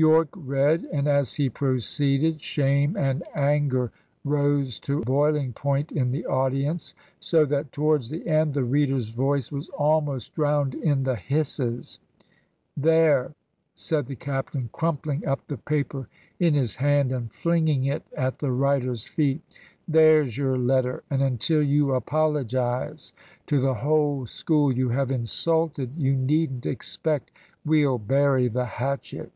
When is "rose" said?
4.22-4.78